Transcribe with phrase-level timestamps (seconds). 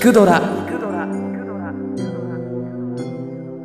[0.00, 0.40] 聞くドラ」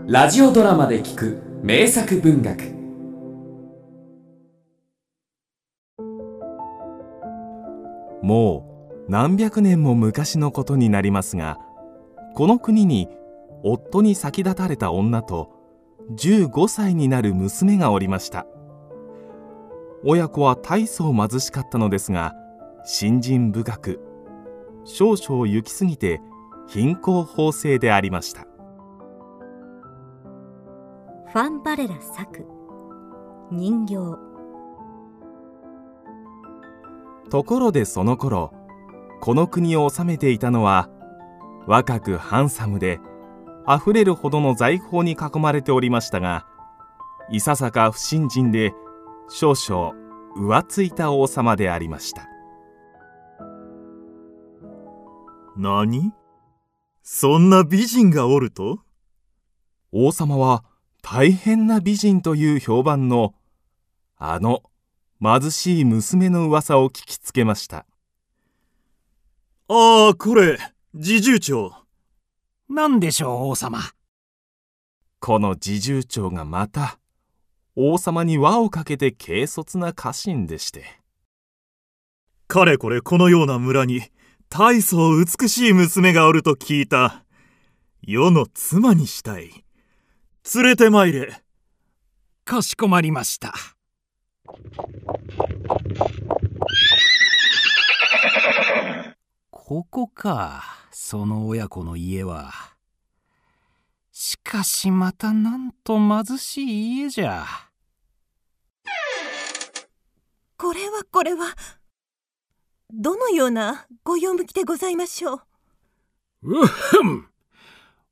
[0.05, 2.75] ラジオドラマで聞く名作文学。
[8.21, 11.57] もう何百年も昔のことになりますが
[12.34, 13.07] この国に
[13.63, 15.54] 夫に先立たれた女と
[16.17, 18.45] 15歳になる娘がおりました。
[20.04, 22.33] 親子は大層貧しかったのですが
[22.83, 24.14] 信心深く
[24.85, 26.21] 少々行き過ぎて
[26.67, 28.48] 貧困法制でありました。
[31.34, 32.45] ファン・バレラ作
[33.52, 34.17] 人形。
[37.30, 38.53] ところでその頃
[39.20, 40.89] この国を治めていたのは
[41.67, 42.99] 若くハンサムで
[43.66, 46.45] あふれるほどの財宝に囲まれておりましたが
[47.31, 48.73] いささか不信心で
[49.27, 49.94] 少々
[50.38, 52.27] 浮ついた王様でありました
[55.65, 56.13] 何？
[57.02, 58.81] そんな美人がおると？
[59.91, 60.63] 王様は
[61.02, 63.33] 大変な美人という評判の
[64.16, 64.61] あの
[65.19, 67.88] 貧しい娘の噂を聞きつけました。
[69.67, 70.59] ああこれ
[70.94, 71.73] 侍従長
[72.69, 73.79] 何でしょう王様？
[75.19, 77.00] この侍従長がまた
[77.75, 80.83] 王様に輪をかけて軽率な家臣でして。
[82.47, 84.03] かれこれこのような村に
[84.58, 87.25] 大層美しい娘がおると聞いた。
[88.02, 89.66] 世の妻にしたい。
[90.56, 91.42] 連れてまいれ。
[92.45, 93.53] かしこまりました。
[99.52, 102.53] ここかその親子の家は。
[104.14, 107.45] しかしまたなんと貧しい家じゃ。
[110.58, 111.47] これはこれは
[112.94, 115.41] どのようなご用向きでございましょ
[116.44, 116.61] う？
[116.64, 117.28] うふん。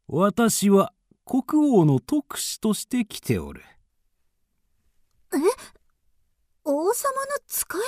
[0.08, 0.94] 私は
[1.26, 3.62] 国王の特使として来ておる。
[5.34, 5.38] え？
[6.66, 7.82] 王様の使い？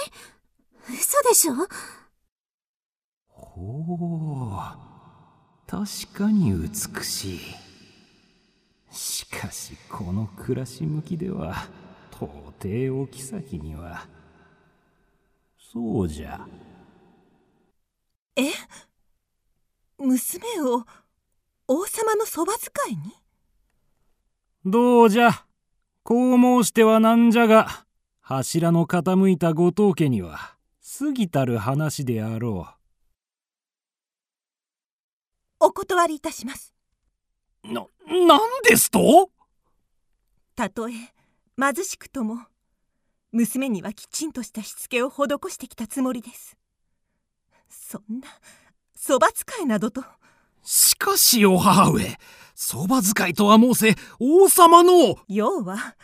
[0.93, 1.53] 嘘でしょ？
[3.27, 4.85] ほう
[5.67, 7.39] 確かに美しい。
[8.91, 11.67] しかしこの暮らし向きでは
[12.11, 12.27] 到
[12.61, 14.07] 底お妃には。
[15.57, 16.39] そうじゃ
[18.37, 18.43] え
[19.97, 20.85] 娘を
[21.67, 23.13] 王様のそば使いに？
[24.65, 25.45] どうじゃ。
[26.03, 27.85] こう申してはなんじゃが
[28.21, 30.55] 柱の傾いた後藤家には
[30.99, 32.67] 過ぎたる話であろ
[35.59, 36.73] お断りいたします。
[37.63, 39.31] うな何ですと？
[40.55, 40.93] たとえ
[41.59, 42.39] 貧しくとも
[43.31, 45.17] 娘にはきちんとしたしつけを施
[45.49, 46.55] してきたつもりです。
[47.67, 48.27] そんな
[48.95, 50.03] そば使いなどと。
[50.63, 52.17] しかしお母上
[52.55, 55.17] そば使いとは申せ王様の。
[55.27, 55.95] 要は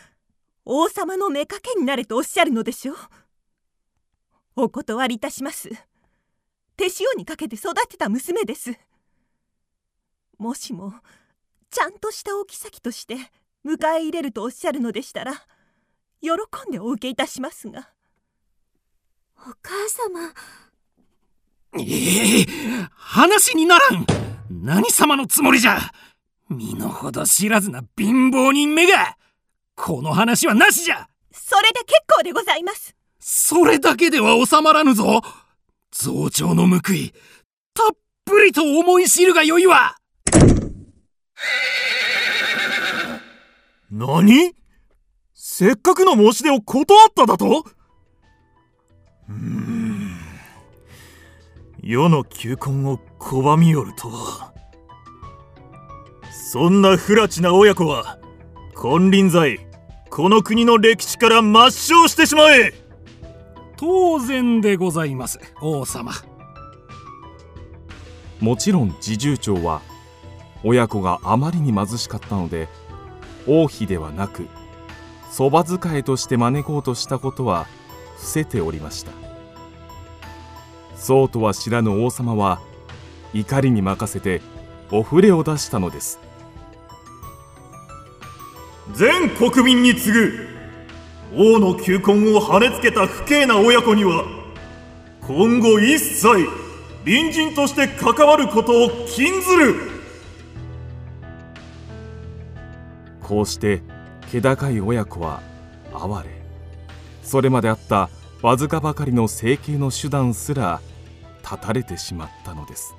[0.64, 2.96] 王様の妾になれとおっしゃるのでしょう。
[4.54, 5.70] お断りいたします。
[6.76, 8.72] 手塩にかけて育てた娘です。
[10.38, 10.92] もしも
[11.70, 13.16] ちゃんとしたお妃として
[13.64, 15.32] 迎え入れるとおっしゃるのでしたら
[16.20, 16.30] 喜
[16.68, 17.88] んでお受けいたしますが。
[19.38, 20.32] お母様
[21.78, 22.46] ええ
[22.94, 24.06] 話にならん。
[24.50, 25.78] 何様のつもりじゃ。
[26.50, 29.16] 身の程知らずな貧乏人めが。
[29.74, 31.08] この話はなしじゃ。
[31.32, 32.94] それで結構でございます。
[33.18, 35.22] それだけでは収まらぬぞ。
[35.90, 37.12] 増長の報い
[37.74, 39.96] たっぷりと思い知るがよいわ。
[43.90, 44.54] 何？
[45.34, 47.64] せっかくの申し出を断っただと？
[49.28, 49.61] うーん
[51.82, 54.52] 世の求婚を拒みよるとは。
[56.30, 58.18] そんな不埒な親子は
[58.74, 59.58] 金輪際
[60.08, 62.72] この国の歴史から抹消してしまえ。
[63.76, 66.12] 当然でございます王様。
[68.38, 69.82] もちろん侍従長は
[70.62, 72.68] 親子があまりに貧しかったので
[73.48, 74.46] 王妃ではなく
[75.30, 77.66] そば使いとして招こうとしたことは
[78.16, 79.21] 伏せておりました
[81.02, 82.60] そうとは知らぬ王様は
[83.34, 84.40] 怒りに任せて
[84.92, 86.20] お触れを出したのです。
[88.94, 90.48] 全国民に次ぐ
[91.34, 94.24] 王の求婚を跳ねつけた不敬な親子には
[95.22, 96.22] 今後一切
[97.04, 99.74] 隣人として関わることを禁ずる。
[103.20, 103.82] こうして
[104.30, 105.42] 気高い親子は
[105.92, 106.30] 哀れ。
[107.24, 108.08] それまであった
[108.40, 110.80] わずかばかりの整形の手段すら
[111.52, 112.96] 断たれてしまったのです。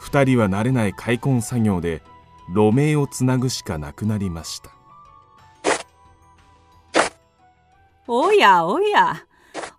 [0.00, 2.02] 2人は慣れない開墾作業で
[2.48, 4.70] 路名をつなぐしかなくなりました。
[8.06, 9.24] おやおや。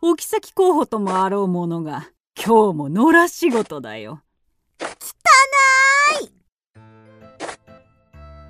[0.02, 4.22] お妃候補ともあろうものが今日も野良仕事だよ。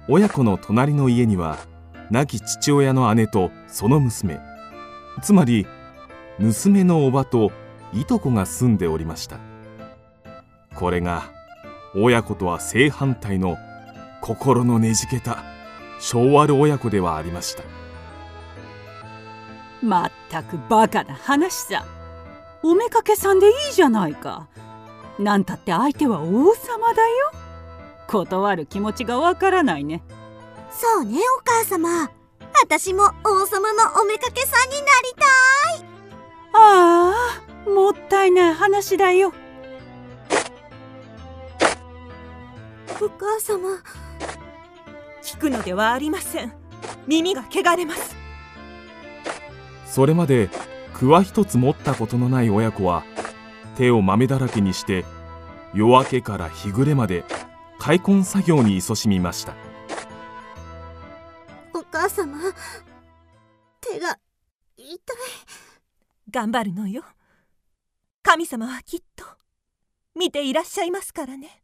[0.08, 1.58] 親子の隣の家には
[2.10, 4.40] 亡き父親の姉とその娘。
[5.22, 5.68] つまり
[6.40, 7.52] 娘のおばと
[7.94, 9.38] いとこが住んでおりました。
[10.76, 11.24] これが
[11.96, 13.58] 親子とは正反対の
[14.22, 15.44] 心のねじけた
[16.00, 17.64] 性悪親子ではありました。
[19.82, 21.86] まったくバカな話さ
[22.62, 24.48] おめかけさんでいいじゃないか。
[25.18, 27.32] なんたって相手は王様だよ。
[28.08, 30.04] 断る気持ちがわからないね。
[30.72, 32.12] そうねお母様。
[32.62, 35.90] 私も王様のおめかけさんになりたい。
[36.54, 39.34] ああもったいない話だよ。
[43.02, 43.82] お母様。
[45.22, 46.54] 聞くのではありません。
[47.08, 48.16] 耳が汚れます。
[49.86, 50.50] それまで
[50.94, 53.04] 桑一つ持ったことのない親子は
[53.76, 55.06] 手を豆だらけにして
[55.74, 57.24] 夜明けから日暮れまで
[57.80, 59.54] 開墾作業に勤しみました。
[61.74, 62.38] お母様。
[63.80, 64.20] 手が
[64.78, 64.98] 痛い。
[66.30, 67.04] 頑張るのよ
[68.32, 69.26] 神様はきっと
[70.14, 71.64] 見ていらっしゃいますからね。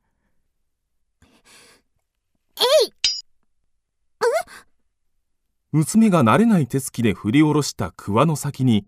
[5.71, 8.87] 娘が慣れない手つきで振り下ろした桑の先に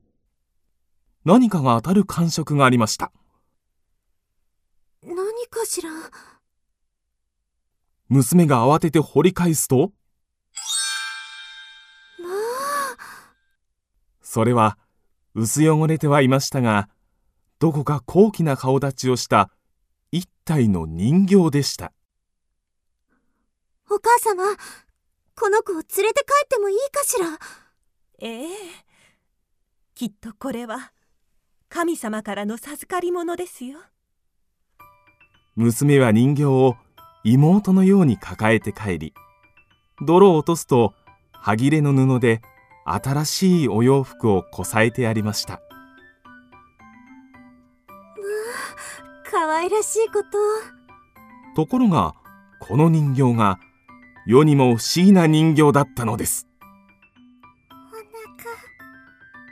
[1.23, 3.11] 何かが当たる感触がありました。
[5.03, 5.15] 何
[5.47, 5.91] かしら？
[8.09, 9.91] 娘が慌てて掘り返すと
[12.19, 12.97] まあ。
[14.23, 14.79] それは
[15.35, 16.89] 薄汚れてはいましたが
[17.59, 19.49] どこか高貴な顔立ちをした
[20.11, 21.91] 一体の人形でした。
[23.89, 24.43] お母様
[25.35, 27.39] この子を連れて帰ってもいいかしら？
[28.19, 28.49] ええ。
[29.95, 30.91] きっとこれは
[31.69, 33.79] 神様からの授かり物ですよ。
[35.55, 36.75] 娘は人形を
[37.23, 39.13] 妹のように抱えて帰り
[40.05, 40.93] 泥を落とすと
[41.31, 42.41] 歯切れの布で
[42.85, 45.59] 新しいお洋服をこさえてやりました
[49.47, 50.27] 可愛らしいこと。
[51.55, 52.15] ところが
[52.59, 53.61] この人形が
[54.25, 56.49] 世にも不思議な人形だったのです。
[57.71, 58.03] お腹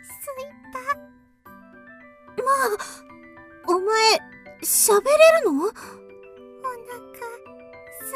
[0.04, 0.80] すいた。
[2.44, 2.76] まあ
[3.70, 4.20] お前
[4.64, 5.12] 喋れ
[5.44, 5.64] るの？
[5.64, 5.80] お腹す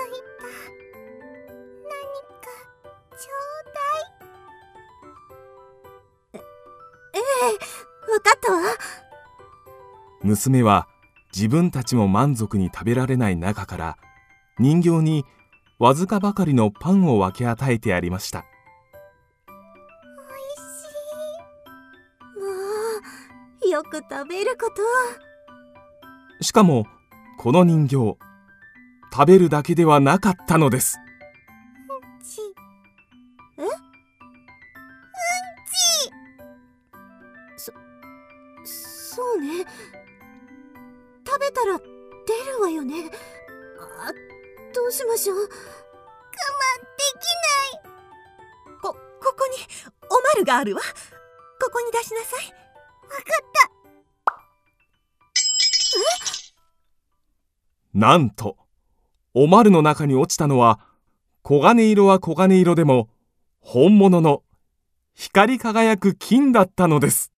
[0.04, 0.44] いた。
[1.88, 1.96] 何
[2.42, 2.52] か
[3.18, 3.72] ちょう
[6.34, 6.44] だい。
[7.14, 8.60] えええわかったわ。
[10.24, 10.90] 娘は
[11.36, 13.98] 自分たちも満足に食べられない中から
[14.58, 15.26] 人形に
[15.78, 18.44] わずかばかりのパンを分け与えてやりました。
[19.48, 19.56] おい
[20.66, 20.84] し
[22.36, 22.40] い。
[22.40, 22.46] も
[23.66, 24.70] うよく食べるこ
[26.40, 26.44] と。
[26.44, 26.86] しかも
[27.38, 27.96] この人形
[29.14, 30.98] 食べるだけではなかったのです。
[32.24, 32.42] ち。
[33.58, 33.62] え？
[33.62, 33.74] うんち。
[37.56, 37.72] そ
[38.66, 39.66] そうね
[41.50, 41.84] 食べたら出
[42.51, 43.10] るわよね。
[43.79, 44.12] あ
[44.74, 45.38] どうしましょう。
[45.38, 45.50] 我慢で
[47.18, 48.77] きない。
[48.82, 49.58] こここに
[50.10, 50.82] おまるがあるわ。
[51.60, 52.46] ここに出しなさい。
[52.46, 53.72] わかった。
[57.94, 58.56] なんと
[59.34, 60.79] おまるの中に落ちたのは
[61.44, 63.10] 黄金色は黄金色でも
[63.60, 64.44] 本物の
[65.15, 67.32] 光り輝く金だったのです。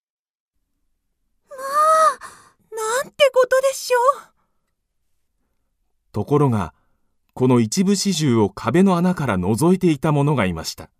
[3.03, 6.75] なんてことでしょうところが
[7.33, 10.91] この一部始終を壁の穴から覗いていた者がいました。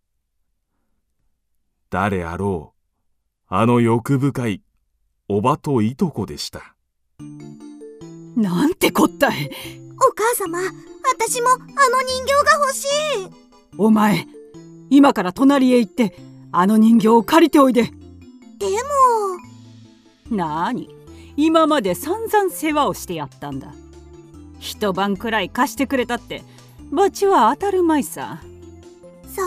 [1.91, 4.63] 誰あろうあの欲深い
[5.29, 6.75] おばといとこでした。
[8.35, 9.51] なんてこったい。
[9.95, 10.57] お母様
[11.19, 11.65] 私もあの
[12.01, 12.87] 人形が欲しい。
[13.77, 14.25] お前
[14.89, 16.15] 今から隣へ行って
[16.51, 17.83] あの人形を借りておいで。
[17.83, 17.91] で
[20.31, 20.35] も。
[20.35, 20.89] なーに
[21.37, 23.71] 今まで散々世話をしてやったんだ
[24.61, 26.43] 一晩くらい貸してくれたって。
[26.91, 28.41] 罰は当たるまいさ。
[29.25, 29.41] そ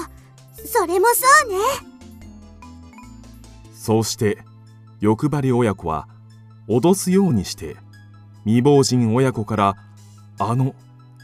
[0.67, 1.57] それもそうね。
[3.73, 4.39] そうして
[5.01, 6.09] 欲張り親子は
[6.69, 7.77] 脅すようにして
[8.45, 9.77] 未亡人親子から
[10.39, 10.75] あの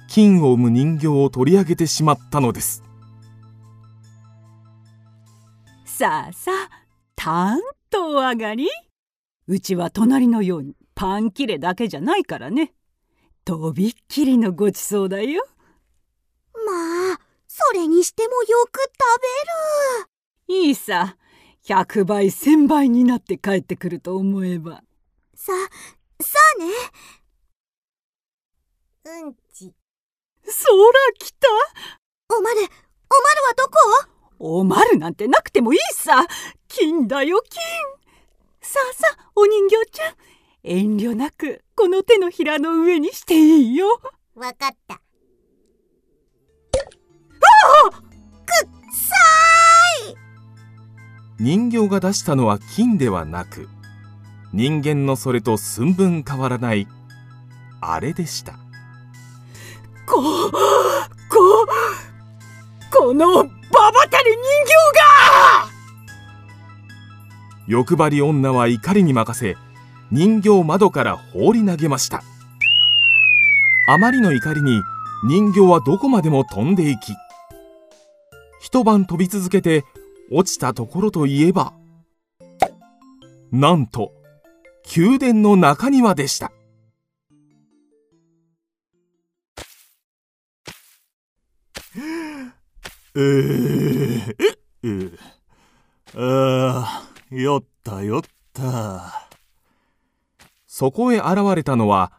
[0.09, 2.85] 金を生む人形を取り上げてしまったのです。
[5.87, 6.69] さあさあ
[7.17, 8.69] たんとお上がり。
[9.47, 12.73] うちは隣のようにパン切れだけじゃないからね
[13.45, 15.45] とびっきりのごちそうだよ。
[16.55, 18.91] まあそれにしてもよく食
[20.49, 20.63] べる。
[20.67, 21.17] いいさ。
[21.65, 24.83] 100倍1000倍になって帰ってくると思えば。
[25.35, 25.53] さ
[26.21, 26.73] さあね。
[29.25, 29.75] うんち。
[30.45, 31.49] そら来た？
[32.31, 32.71] おまるおまる
[33.47, 33.79] はどこ？
[34.39, 36.27] おまるなんてなくてもいいさ。
[36.69, 37.61] 金だよ金。
[38.63, 40.15] さあさあお人形ちゃん
[40.63, 43.87] 遠慮なくこの手のひらの上にしていいよ。
[44.35, 44.95] わかった。
[44.95, 45.01] あ
[47.89, 48.01] あくっ
[48.93, 50.17] さーい。
[51.39, 53.69] 人形が出したのは金ではなく
[54.53, 56.87] 人間のそれと寸分変わらない
[57.81, 58.59] あれでした。
[60.07, 60.53] ここ
[62.93, 63.47] このババ
[64.11, 64.37] タリ人
[64.67, 65.71] 形が！
[67.67, 69.57] 欲張り女は怒りに任せ
[70.11, 72.23] 人形窓から放り投げました。
[73.89, 74.83] あまりの怒りに
[75.25, 77.15] 人形はどこまでも飛んでいき
[78.61, 79.85] 一晩飛び続けて
[80.31, 81.73] 落ちたところといえば
[83.51, 84.13] なんと
[84.97, 86.53] 宮殿の中庭でした。
[93.17, 94.35] えー、
[94.85, 95.19] えー、
[96.15, 99.20] ああ酔った酔った。
[100.81, 102.11] そこへ現れたのは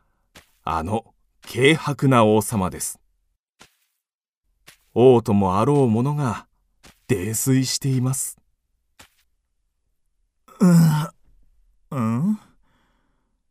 [0.63, 1.15] あの
[1.51, 2.99] 軽薄な王様です。
[4.93, 6.45] 王ともあろう者が
[7.07, 8.37] 泥酔しています。
[10.59, 10.67] う
[11.99, 12.39] ん？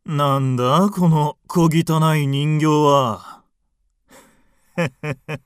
[0.06, 3.42] なんだこの小汚い人形は。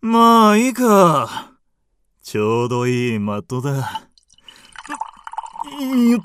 [0.00, 1.54] まあいいか。
[2.22, 4.06] ちょうどいい的だ。
[6.08, 6.20] よっ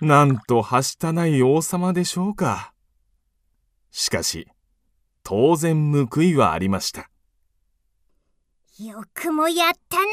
[0.00, 2.72] なんとはしたない王様でしょうか。
[3.90, 4.46] しかし、
[5.22, 7.10] 当然報いはありました。
[8.78, 10.04] よくもやったな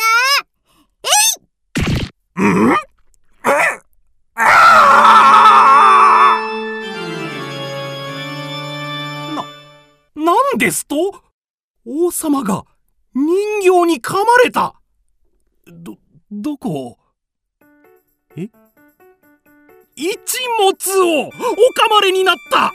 [10.16, 10.96] なんですと？
[11.86, 12.66] 王様が
[13.14, 13.26] 人
[13.62, 14.74] 形に噛まれた。
[15.68, 15.98] ど、
[16.32, 16.98] どこ？
[18.36, 18.50] え？
[19.96, 20.18] 一
[20.60, 21.38] 物をおか
[21.90, 22.74] まれになった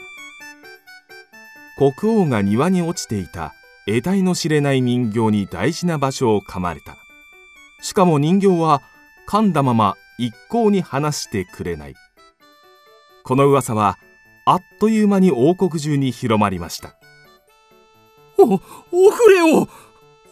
[1.77, 3.53] 国王が庭に落ちていた
[3.87, 6.97] 得体の知れない人形に大事な場所を噛まれた。
[7.83, 8.83] しかも人形は
[9.29, 11.95] 噛んだまま一向に話してくれない。
[13.25, 13.99] この噂は
[14.47, 16.95] あっという間に王国中に広まりました。
[18.39, 18.59] お、お
[19.11, 19.69] 触れを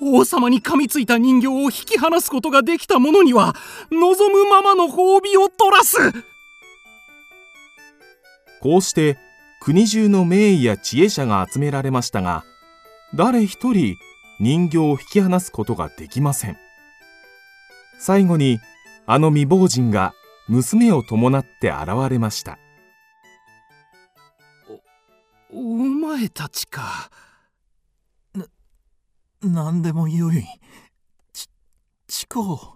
[0.00, 3.54] 王様に噛みついた人形を引き離すことができた者には
[3.90, 5.96] 望むままの褒美を取らす。
[8.60, 9.18] こうして
[9.60, 12.44] 国中の名医や知恵者が集められましたが
[13.14, 13.96] 誰一人
[14.40, 16.56] 人形を引き離すことができません。
[17.98, 18.60] 最後に
[19.06, 20.14] あの未亡人が
[20.48, 22.58] 娘を伴って現れました。
[25.52, 27.10] お前たちか
[29.42, 30.44] 何でもよい。
[31.32, 31.48] ち
[32.08, 32.74] チコ。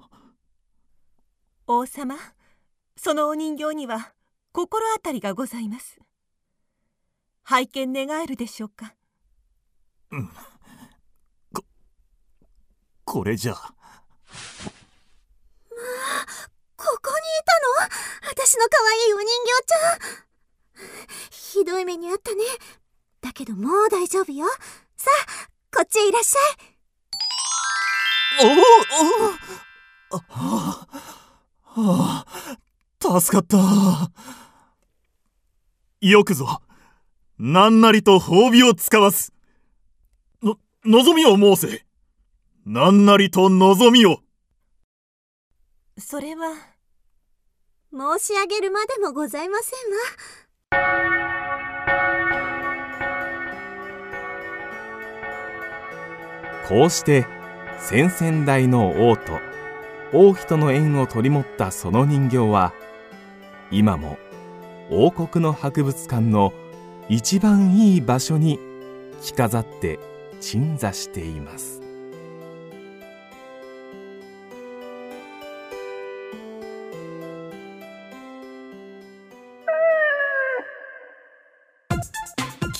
[1.66, 2.16] 王様
[2.97, 4.12] そのお人形には
[4.52, 5.99] 心当たりがございます。
[7.42, 8.95] 拝見願えるでしょうか？
[13.04, 13.54] これじゃ。
[13.54, 13.62] こ
[16.87, 17.90] こにいたの？
[18.31, 20.88] 私の可愛いお人形ちゃん。
[21.31, 22.45] ひどい目にあったね。
[23.21, 24.47] だけどもう大丈夫よ。
[24.97, 25.41] さあ
[25.74, 26.62] こっちへいらっしゃい。
[28.44, 30.86] おおあ、
[31.64, 34.10] はあ、助かった。
[36.00, 36.60] よくぞ
[37.38, 39.32] 何なりと褒美を使わす。
[40.42, 41.86] の望みを申せ。
[42.66, 44.18] 何なりと望みを。
[45.98, 46.54] それは
[47.92, 49.74] 申し上げるまでもございませ
[50.78, 50.80] ん
[51.32, 51.41] わ
[56.69, 57.26] こうして
[57.78, 59.40] 先々代の王と
[60.12, 62.73] 王妃との縁を取り持ったその人形は
[63.71, 64.19] 今も
[64.90, 66.52] 王国の博物館の
[67.09, 68.59] 一番いい場所に
[69.23, 69.99] 着飾って
[70.40, 71.81] 鎮座しています。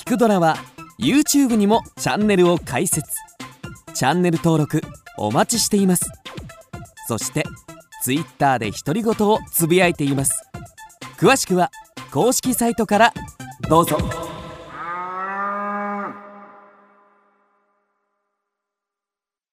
[0.05, 0.57] 聞くドラは
[0.99, 3.22] YouTube にもチャンネルを開設。
[4.03, 4.81] チャンネル登録
[5.17, 6.11] お待ちしています。
[7.07, 7.45] そして
[8.03, 10.43] Twitter で独り言をつぶやいています。
[11.17, 11.71] 詳しくは
[12.11, 13.13] 公式サイトから
[13.69, 14.22] どうぞ。